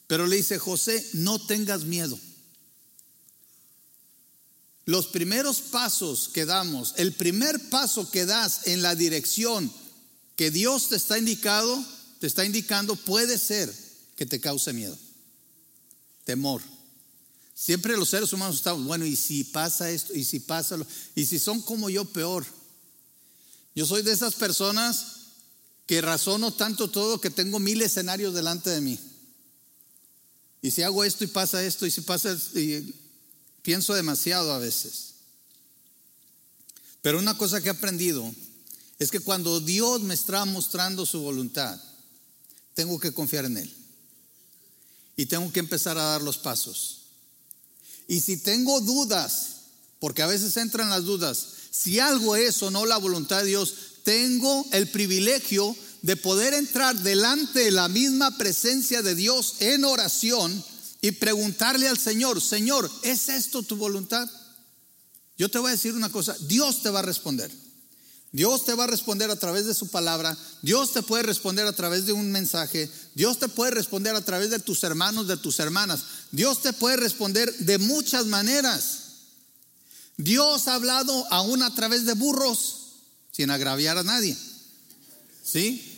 [0.07, 2.19] Pero le dice, José, no tengas miedo.
[4.85, 9.73] Los primeros pasos que damos, el primer paso que das en la dirección
[10.37, 11.85] que Dios te está indicado,
[12.21, 13.75] te está indicando, puede ser
[14.17, 14.97] que te cause miedo,
[16.25, 16.63] temor.
[17.59, 21.25] Siempre los seres humanos estamos, bueno, y si pasa esto, y si pasa lo, y
[21.25, 22.45] si son como yo, peor.
[23.75, 25.07] Yo soy de esas personas
[25.87, 29.01] que razono tanto todo que tengo mil escenarios delante de mí.
[30.61, 32.95] Y si hago esto y pasa esto, y si pasa, y
[33.63, 35.15] pienso demasiado a veces.
[37.01, 38.35] Pero una cosa que he aprendido
[38.99, 41.81] es que cuando Dios me está mostrando su voluntad,
[42.75, 43.75] tengo que confiar en Él.
[45.17, 47.06] Y tengo que empezar a dar los pasos.
[48.09, 49.57] Y si tengo dudas,
[49.99, 53.75] porque a veces entran las dudas, si algo es o no la voluntad de Dios,
[54.05, 60.65] tengo el privilegio de poder entrar delante de la misma presencia de Dios en oración
[61.01, 64.31] y preguntarle al Señor, Señor, ¿es esto tu voluntad?
[65.37, 67.51] Yo te voy a decir una cosa, Dios te va a responder.
[68.33, 71.73] Dios te va a responder a través de su palabra, Dios te puede responder a
[71.73, 75.59] través de un mensaje, Dios te puede responder a través de tus hermanos, de tus
[75.59, 78.99] hermanas, Dios te puede responder de muchas maneras.
[80.17, 82.77] Dios ha hablado aún a través de burros,
[83.33, 84.37] sin agraviar a nadie.
[85.45, 85.97] ¿Sí?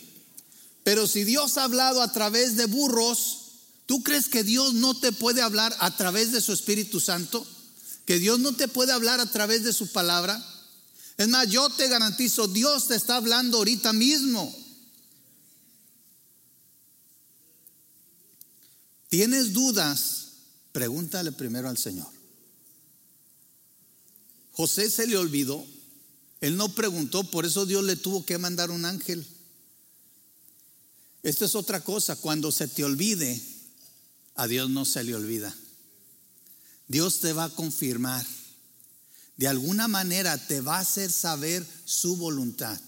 [0.83, 3.37] Pero si Dios ha hablado a través de burros,
[3.85, 7.45] ¿tú crees que Dios no te puede hablar a través de su Espíritu Santo?
[8.05, 10.43] ¿Que Dios no te puede hablar a través de su palabra?
[11.17, 14.55] Es más, yo te garantizo, Dios te está hablando ahorita mismo.
[19.09, 20.18] ¿Tienes dudas?
[20.71, 22.07] Pregúntale primero al Señor.
[24.53, 25.65] José se le olvidó.
[26.41, 29.25] Él no preguntó, por eso Dios le tuvo que mandar un ángel.
[31.23, 33.41] Esto es otra cosa, cuando se te olvide,
[34.35, 35.53] a Dios no se le olvida.
[36.87, 38.25] Dios te va a confirmar.
[39.37, 42.79] De alguna manera te va a hacer saber su voluntad.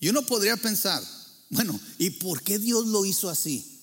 [0.00, 1.02] Y uno podría pensar,
[1.50, 3.75] bueno, ¿y por qué Dios lo hizo así?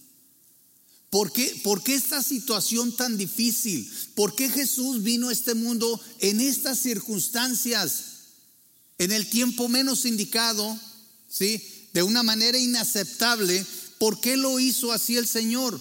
[1.13, 3.87] ¿Por qué, ¿Por qué, esta situación tan difícil?
[4.15, 8.05] ¿Por qué Jesús vino a este mundo en estas circunstancias,
[8.97, 10.75] en el tiempo menos indicado?
[11.29, 11.61] ¿sí?
[11.93, 13.63] De una manera inaceptable.
[13.99, 15.79] ¿Por qué lo hizo así el Señor?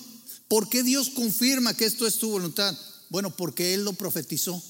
[0.49, 2.79] ¿Por qué Dios confirma que esto es tu voluntad?
[3.09, 4.63] Bueno, porque Él lo profetizó.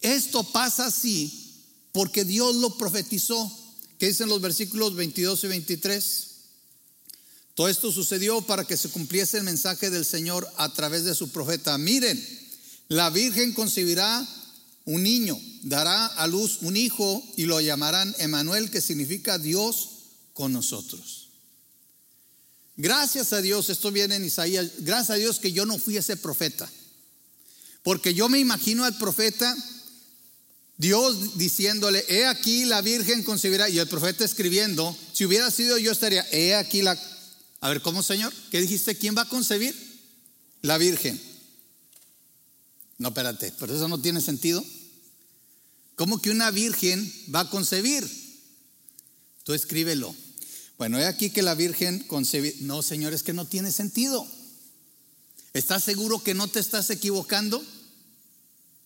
[0.00, 1.52] Esto pasa así
[1.92, 3.52] porque Dios lo profetizó.
[3.98, 6.28] ¿Qué dicen los versículos 22 y 23?
[7.58, 11.30] Todo esto sucedió para que se cumpliese el mensaje del Señor a través de su
[11.30, 11.76] profeta.
[11.76, 12.16] Miren,
[12.86, 14.24] la Virgen concebirá
[14.84, 19.88] un niño, dará a luz un hijo y lo llamarán Emanuel, que significa Dios
[20.34, 21.30] con nosotros.
[22.76, 26.16] Gracias a Dios, esto viene en Isaías, gracias a Dios que yo no fui ese
[26.16, 26.70] profeta.
[27.82, 29.52] Porque yo me imagino al profeta,
[30.76, 35.90] Dios diciéndole, he aquí la Virgen concebirá, y el profeta escribiendo, si hubiera sido yo
[35.90, 36.96] estaría, he aquí la...
[37.60, 38.32] A ver, ¿cómo Señor?
[38.50, 38.96] ¿Qué dijiste?
[38.96, 39.74] ¿Quién va a concebir?
[40.62, 41.20] La Virgen.
[42.98, 44.64] No, espérate, pero eso no tiene sentido.
[45.94, 48.08] ¿Cómo que una virgen va a concebir?
[49.44, 50.14] Tú escríbelo.
[50.76, 52.56] Bueno, he aquí que la virgen concebir.
[52.60, 54.26] No, señor, es que no tiene sentido.
[55.54, 57.64] ¿Estás seguro que no te estás equivocando?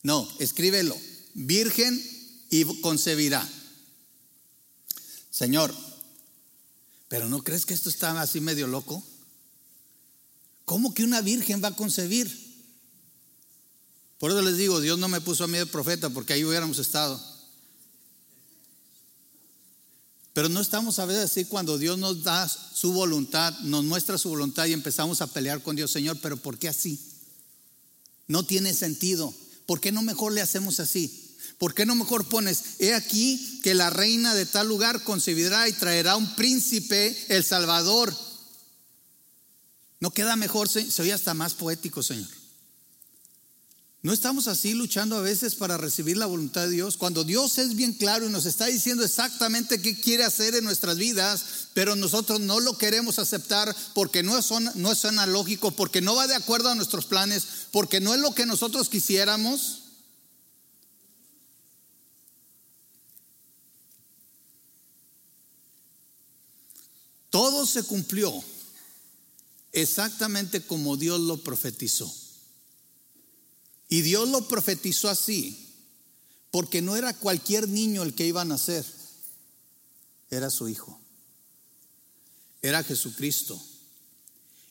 [0.02, 0.96] No, escríbelo.
[1.34, 2.02] Virgen
[2.50, 3.46] y concebirá.
[5.30, 5.74] Señor,
[7.12, 9.04] pero ¿no crees que esto está así medio loco?
[10.64, 12.26] ¿Cómo que una virgen va a concebir?
[14.16, 16.78] Por eso les digo, Dios no me puso a mí de profeta porque ahí hubiéramos
[16.78, 17.22] estado.
[20.32, 24.30] Pero no estamos a veces así cuando Dios nos da su voluntad, nos muestra su
[24.30, 26.98] voluntad y empezamos a pelear con Dios, Señor, pero ¿por qué así?
[28.26, 29.34] No tiene sentido.
[29.66, 31.31] ¿Por qué no mejor le hacemos así?
[31.58, 35.72] ¿Por qué no mejor pones, he aquí que la reina de tal lugar concebirá y
[35.72, 38.14] traerá un príncipe, el Salvador?
[40.00, 40.68] ¿No queda mejor?
[40.68, 42.28] Se oye hasta más poético, Señor.
[44.04, 46.96] ¿No estamos así luchando a veces para recibir la voluntad de Dios?
[46.96, 50.98] Cuando Dios es bien claro y nos está diciendo exactamente qué quiere hacer en nuestras
[50.98, 56.16] vidas, pero nosotros no lo queremos aceptar porque no es, no es analógico, porque no
[56.16, 59.81] va de acuerdo a nuestros planes, porque no es lo que nosotros quisiéramos.
[67.32, 68.30] Todo se cumplió
[69.72, 72.14] exactamente como Dios lo profetizó.
[73.88, 75.74] Y Dios lo profetizó así,
[76.50, 78.84] porque no era cualquier niño el que iba a nacer,
[80.28, 81.00] era su hijo,
[82.60, 83.58] era Jesucristo.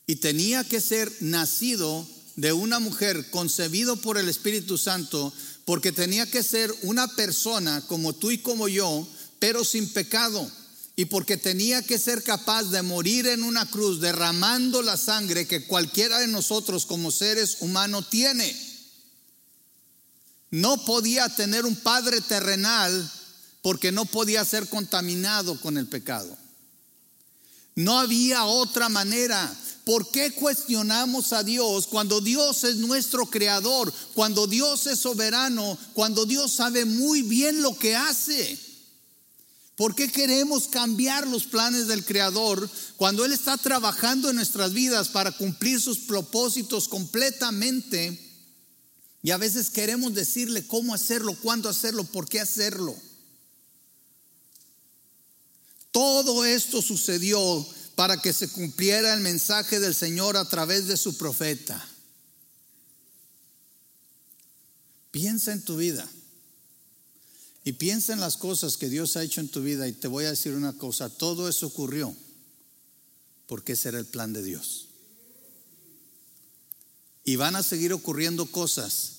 [0.06, 5.32] Y tenía que ser nacido de una mujer, concebido por el Espíritu Santo,
[5.64, 9.04] porque tenía que ser una persona como tú y como yo,
[9.40, 10.48] pero sin pecado.
[10.94, 15.66] Y porque tenía que ser capaz de morir en una cruz derramando la sangre que
[15.66, 18.72] cualquiera de nosotros como seres humanos tiene
[20.52, 23.10] no podía tener un padre terrenal
[23.62, 26.36] porque no podía ser contaminado con el pecado.
[27.74, 29.50] No había otra manera.
[29.84, 36.26] ¿Por qué cuestionamos a Dios cuando Dios es nuestro creador, cuando Dios es soberano, cuando
[36.26, 38.60] Dios sabe muy bien lo que hace?
[39.76, 45.08] ¿Por qué queremos cambiar los planes del Creador cuando Él está trabajando en nuestras vidas
[45.08, 48.18] para cumplir sus propósitos completamente?
[49.22, 52.94] Y a veces queremos decirle cómo hacerlo, cuándo hacerlo, por qué hacerlo.
[55.90, 61.16] Todo esto sucedió para que se cumpliera el mensaje del Señor a través de su
[61.16, 61.82] profeta.
[65.10, 66.08] Piensa en tu vida
[67.64, 70.24] y piensa en las cosas que Dios ha hecho en tu vida y te voy
[70.24, 72.14] a decir una cosa, todo eso ocurrió
[73.46, 74.88] porque ese era el plan de Dios.
[77.24, 79.10] Y van a seguir ocurriendo cosas.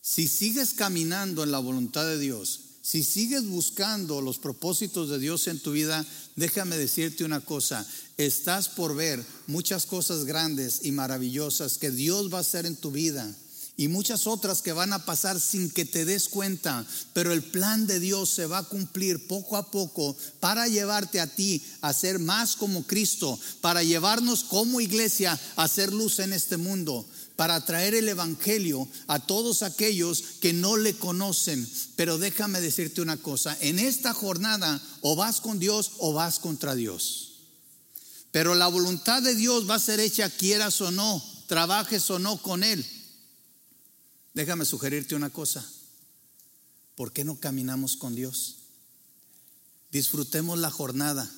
[0.00, 5.46] Si sigues caminando en la voluntad de Dios, si sigues buscando los propósitos de Dios
[5.46, 11.76] en tu vida, déjame decirte una cosa, estás por ver muchas cosas grandes y maravillosas
[11.76, 13.36] que Dios va a hacer en tu vida
[13.78, 17.86] y muchas otras que van a pasar sin que te des cuenta, pero el plan
[17.86, 22.18] de Dios se va a cumplir poco a poco para llevarte a ti a ser
[22.18, 27.94] más como Cristo, para llevarnos como iglesia a ser luz en este mundo para traer
[27.94, 31.64] el Evangelio a todos aquellos que no le conocen.
[31.94, 36.74] Pero déjame decirte una cosa, en esta jornada o vas con Dios o vas contra
[36.74, 37.34] Dios.
[38.32, 42.38] Pero la voluntad de Dios va a ser hecha quieras o no, trabajes o no
[42.38, 42.84] con Él.
[44.38, 45.68] Déjame sugerirte una cosa.
[46.94, 48.58] ¿Por qué no caminamos con Dios?
[49.90, 51.28] Disfrutemos la jornada.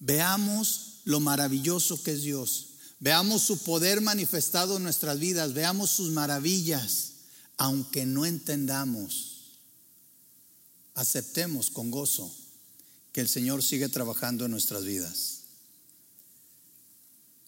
[0.00, 2.70] Veamos lo maravilloso que es Dios.
[2.98, 7.12] Veamos su poder manifestado en nuestras vidas, veamos sus maravillas,
[7.58, 9.52] aunque no entendamos.
[10.96, 12.28] Aceptemos con gozo
[13.12, 15.42] que el Señor sigue trabajando en nuestras vidas.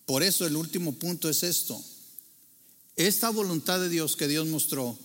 [0.07, 1.85] Por eso el último punto es esto.
[3.01, 4.99] Esta voluntad de Dios que Dios mostró,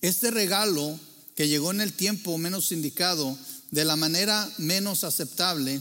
[0.00, 0.98] este regalo
[1.36, 3.38] que llegó en el tiempo menos indicado,
[3.70, 5.80] de la manera menos aceptable,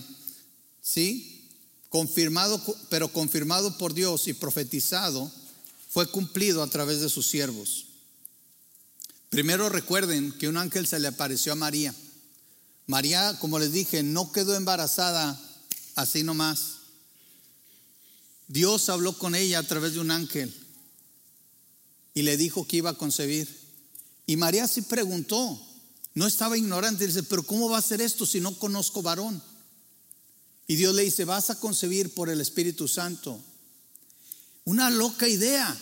[0.79, 1.49] ¿sí?
[1.89, 5.31] confirmado, pero confirmado por Dios y profetizado,
[5.89, 7.88] fue cumplido a través de sus siervos.
[9.31, 11.95] Primero recuerden que un ángel se le apareció a María.
[12.85, 15.41] María, como les dije, no quedó embarazada
[15.95, 16.73] así nomás.
[18.47, 20.53] Dios habló con ella a través de un ángel
[22.19, 23.47] y le dijo que iba a concebir.
[24.25, 25.58] Y María sí preguntó,
[26.15, 29.41] no estaba ignorante, dice, pero ¿cómo va a ser esto si no conozco varón?
[30.67, 33.41] Y Dios le dice, vas a concebir por el Espíritu Santo.
[34.65, 35.79] Una loca idea.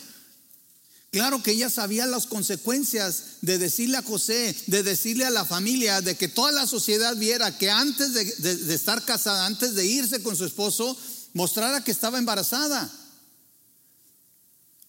[1.10, 6.02] Claro que ella sabía las consecuencias de decirle a José, de decirle a la familia,
[6.02, 10.36] de que toda la sociedad viera que antes de, estar casada, antes de irse con
[10.36, 10.96] su esposo,
[11.34, 12.94] mostrara que estaba embarazada.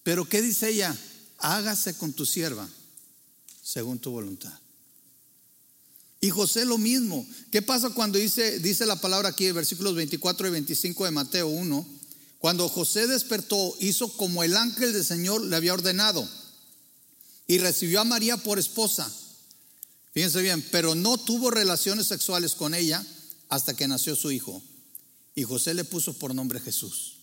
[0.02, 0.94] Pero ¿qué dice ella?
[1.38, 2.68] Hágase con tu sierva
[3.62, 4.52] según tu voluntad.
[6.20, 7.26] Y José lo mismo.
[7.50, 11.86] ¿Qué pasa cuando dice, dice la palabra aquí, versículos 24 y 25 de Mateo 1?
[12.38, 16.28] Cuando José despertó, hizo como el ángel del Señor le había ordenado
[17.46, 19.10] y recibió a María por esposa.
[20.12, 23.04] Fíjense bien, pero no tuvo relaciones sexuales con ella
[23.48, 24.62] hasta que nació su hijo.
[25.34, 27.17] Y José le puso por nombre Jesús.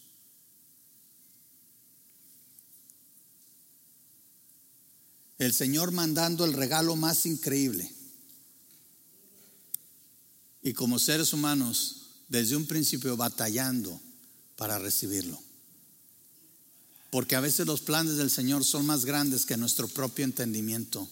[5.38, 7.92] El Señor mandando el regalo más increíble
[10.64, 14.00] y como seres humanos desde un principio batallando
[14.56, 15.40] para recibirlo.
[17.12, 21.08] porque a veces los planes del Señor son más grandes que nuestro propio entendimiento.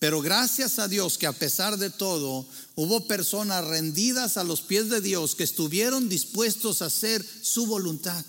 [0.00, 4.88] Pero gracias a Dios que a pesar de todo hubo personas rendidas a los pies
[4.90, 8.24] de Dios que estuvieron dispuestos a hacer su voluntad.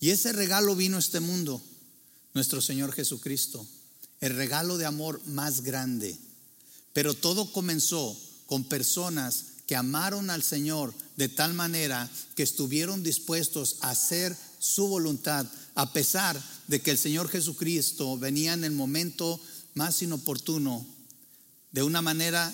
[0.00, 1.62] Y ese regalo vino a este mundo,
[2.32, 3.68] nuestro Señor Jesucristo,
[4.20, 6.16] el regalo de amor más grande.
[6.92, 13.78] Pero todo comenzó con personas que amaron al Señor de tal manera que estuvieron dispuestos
[13.80, 19.40] a hacer su voluntad, a pesar de que el Señor Jesucristo venía en el momento
[19.74, 20.86] más inoportuno,
[21.72, 22.52] de una manera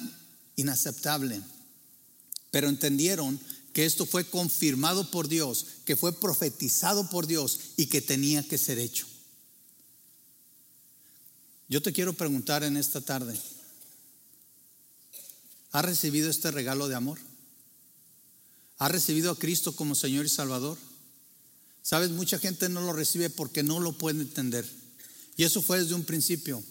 [0.57, 1.41] inaceptable.
[2.51, 3.39] Pero entendieron
[3.73, 8.59] que esto fue confirmado por Dios, que fue profetizado por Dios y que tenía que
[8.59, 9.07] ser hecho.
[11.73, 13.35] Yo te quiero preguntar en esta tarde,
[15.71, 17.19] ¿has recibido este regalo de amor?
[18.77, 20.77] ¿Has recibido a Cristo como Señor y Salvador?
[21.81, 24.69] Sabes, mucha gente no lo recibe porque no lo puede entender.
[25.39, 26.63] Y eso fue desde un principio.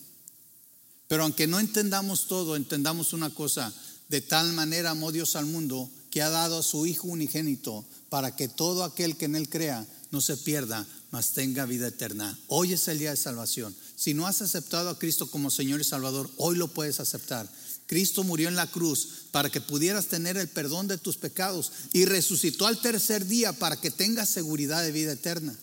[1.08, 3.74] Pero aunque no entendamos todo, entendamos una cosa,
[4.08, 8.36] de tal manera amó Dios al mundo que ha dado a su Hijo unigénito para
[8.36, 12.38] que todo aquel que en Él crea no se pierda, mas tenga vida eterna.
[12.47, 13.76] Hoy es el día de salvación.
[14.02, 17.47] Si no has aceptado a Cristo como Señor y Salvador, hoy lo puedes aceptar.
[17.86, 22.06] Cristo murió en la cruz para que pudieras tener el perdón de tus pecados y
[22.06, 25.56] resucitó al tercer día para que tengas seguridad de vida eterna.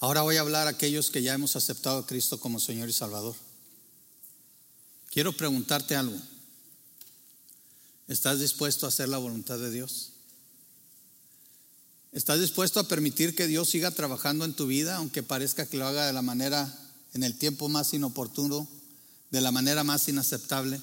[0.00, 2.92] Ahora voy a hablar a aquellos que ya hemos aceptado a Cristo como Señor y
[2.92, 3.34] Salvador.
[5.10, 6.20] Quiero preguntarte algo.
[8.10, 10.10] ¿Estás dispuesto a hacer la voluntad de Dios?
[12.12, 15.86] ¿Estás dispuesto a permitir que Dios siga trabajando en tu vida, aunque parezca que lo
[15.86, 16.76] haga de la manera,
[17.14, 18.68] en el tiempo más inoportuno,
[19.30, 20.78] de la manera más inaceptable?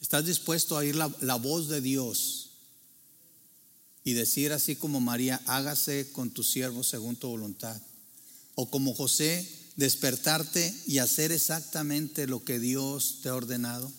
[0.00, 2.50] ¿Estás dispuesto a oír la, la voz de Dios
[4.04, 7.78] y decir así como María, hágase con tu siervo según tu voluntad?
[8.56, 13.92] o como José, despertarte y hacer exactamente lo que Dios te ha ordenado?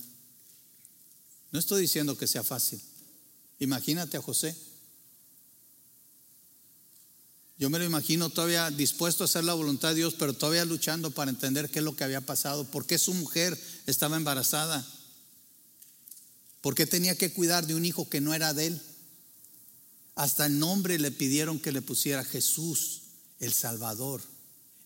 [1.52, 2.82] No estoy diciendo que sea fácil.
[3.60, 4.56] Imagínate a José.
[7.60, 11.10] Yo me lo imagino todavía dispuesto a hacer la voluntad de Dios, pero todavía luchando
[11.10, 14.86] para entender qué es lo que había pasado, por qué su mujer estaba embarazada,
[16.62, 18.82] por qué tenía que cuidar de un hijo que no era de él.
[20.14, 23.02] Hasta el nombre le pidieron que le pusiera Jesús,
[23.40, 24.22] el Salvador.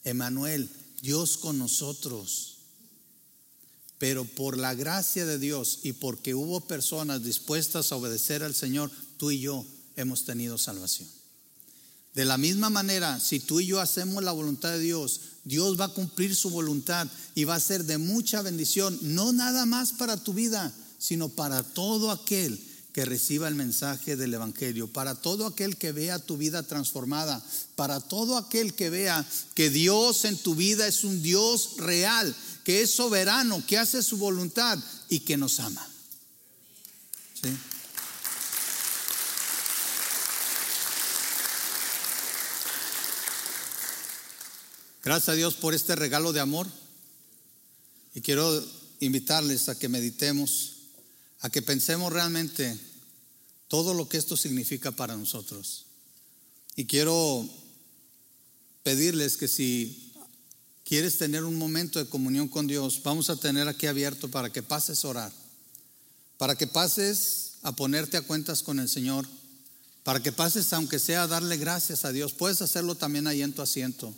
[0.03, 0.69] Emanuel,
[1.01, 2.57] Dios con nosotros.
[4.01, 8.89] Pero por la gracia de Dios y porque hubo personas dispuestas a obedecer al Señor,
[9.17, 9.63] tú y yo
[9.95, 11.07] hemos tenido salvación.
[12.15, 15.85] De la misma manera, si tú y yo hacemos la voluntad de Dios, Dios va
[15.85, 20.17] a cumplir su voluntad y va a ser de mucha bendición, no nada más para
[20.17, 22.59] tu vida, sino para todo aquel
[22.93, 27.45] que reciba el mensaje del Evangelio, para todo aquel que vea tu vida transformada,
[27.75, 32.81] para todo aquel que vea que Dios en tu vida es un Dios real, que
[32.81, 34.77] es soberano, que hace su voluntad
[35.09, 35.87] y que nos ama.
[45.03, 46.67] Gracias a Dios por este regalo de amor
[48.13, 48.63] y quiero
[48.99, 50.75] invitarles a que meditemos
[51.41, 52.79] a que pensemos realmente
[53.67, 55.85] todo lo que esto significa para nosotros.
[56.75, 57.49] Y quiero
[58.83, 60.10] pedirles que si
[60.91, 64.61] quieres tener un momento de comunión con Dios, vamos a tener aquí abierto para que
[64.61, 65.31] pases a orar,
[66.37, 69.25] para que pases a ponerte a cuentas con el Señor,
[70.03, 72.33] para que pases aunque sea a darle gracias a Dios.
[72.33, 74.13] Puedes hacerlo también ahí en tu asiento,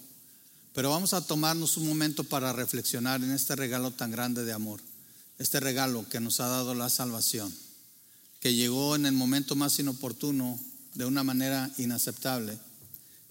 [0.73, 4.81] pero vamos a tomarnos un momento para reflexionar en este regalo tan grande de amor
[5.37, 7.53] este regalo que nos ha dado la salvación,
[8.39, 10.59] que llegó en el momento más inoportuno,
[10.95, 12.57] de una manera inaceptable,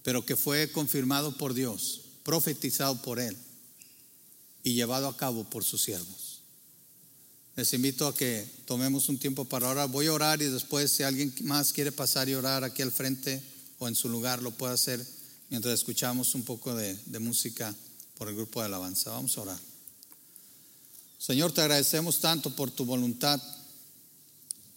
[0.04, 3.36] pero que fue confirmado por Dios, profetizado por Él
[4.62, 6.40] y llevado a cabo por sus siervos.
[7.54, 9.88] Les invito a que tomemos un tiempo para orar.
[9.88, 13.42] Voy a orar y después si alguien más quiere pasar y orar aquí al frente
[13.78, 15.04] o en su lugar, lo puede hacer
[15.50, 17.74] mientras escuchamos un poco de, de música
[18.16, 19.10] por el grupo de alabanza.
[19.10, 19.60] Vamos a orar.
[21.18, 23.40] Señor, te agradecemos tanto por tu voluntad.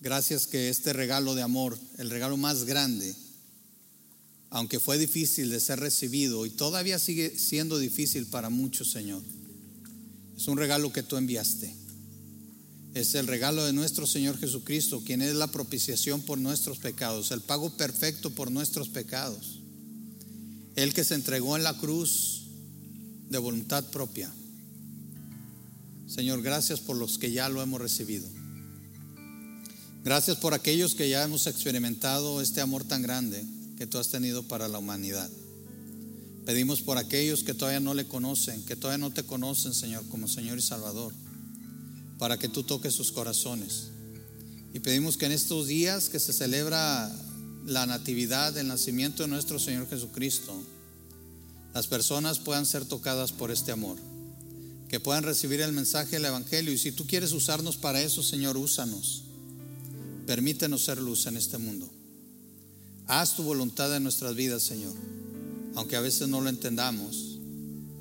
[0.01, 3.15] Gracias que este regalo de amor, el regalo más grande,
[4.55, 9.21] aunque fue difícil de ser recibido y todavía sigue siendo difícil para muchos, Señor,
[10.37, 11.75] es un regalo que tú enviaste.
[12.93, 17.41] Es el regalo de nuestro Señor Jesucristo, quien es la propiciación por nuestros pecados, el
[17.41, 19.59] pago perfecto por nuestros pecados.
[20.77, 22.45] El que se entregó en la cruz
[23.29, 24.31] de voluntad propia
[26.07, 28.25] Señor, gracias por los que ya lo hemos recibido.
[30.05, 33.45] Gracias por aquellos que ya hemos experimentado este amor tan grande
[33.77, 35.29] que tú has tenido para la humanidad.
[36.45, 40.27] Pedimos por aquellos que todavía no le conocen, que todavía no te conocen, Señor, como
[40.27, 41.13] Señor y Salvador,
[42.19, 43.87] para que tú toques sus corazones.
[44.73, 47.11] Y pedimos que en estos días que se celebra
[47.65, 50.53] la natividad, el nacimiento de nuestro Señor Jesucristo,
[51.73, 53.97] las personas puedan ser tocadas por este amor,
[54.87, 56.71] que puedan recibir el mensaje del Evangelio.
[56.71, 59.23] Y si tú quieres usarnos para eso, Señor, úsanos.
[60.27, 61.89] Permítenos ser luz en este mundo.
[63.07, 64.93] Haz tu voluntad en nuestras vidas, Señor.
[65.75, 67.37] Aunque a veces no lo entendamos,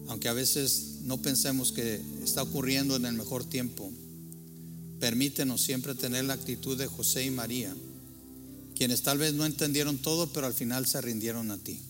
[0.09, 3.91] aunque a veces no pensemos que está ocurriendo en el mejor tiempo,
[5.01, 7.75] permítenos siempre tener la actitud de José y María,
[8.75, 11.81] quienes tal vez no entendieron todo, pero al final se rindieron a ti.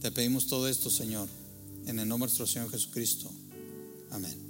[0.00, 1.28] Te pedimos todo esto, Señor,
[1.86, 3.30] en el nombre de nuestro Señor Jesucristo.
[4.10, 4.49] Amén.